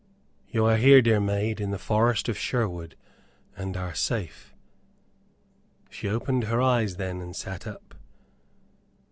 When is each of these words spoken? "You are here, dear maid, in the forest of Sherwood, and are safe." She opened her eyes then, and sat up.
"You 0.49 0.65
are 0.65 0.77
here, 0.77 0.99
dear 1.03 1.19
maid, 1.19 1.61
in 1.61 1.69
the 1.69 1.77
forest 1.77 2.27
of 2.27 2.35
Sherwood, 2.35 2.95
and 3.55 3.77
are 3.77 3.93
safe." 3.93 4.55
She 5.91 6.09
opened 6.09 6.45
her 6.45 6.59
eyes 6.59 6.95
then, 6.95 7.21
and 7.21 7.35
sat 7.35 7.67
up. 7.67 7.93